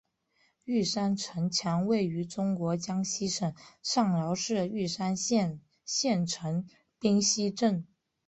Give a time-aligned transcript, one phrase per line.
[0.63, 3.53] 玉山城墙位于中国江西省
[3.83, 7.87] 上饶市玉山县县城冰溪镇。